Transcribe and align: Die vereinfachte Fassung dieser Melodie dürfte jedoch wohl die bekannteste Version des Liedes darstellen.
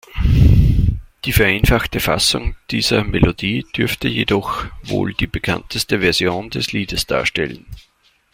Die 1.25 1.31
vereinfachte 1.31 1.99
Fassung 1.99 2.55
dieser 2.71 3.03
Melodie 3.03 3.67
dürfte 3.77 4.07
jedoch 4.07 4.65
wohl 4.83 5.13
die 5.13 5.27
bekannteste 5.27 5.99
Version 5.99 6.49
des 6.49 6.71
Liedes 6.73 7.05
darstellen. 7.05 7.67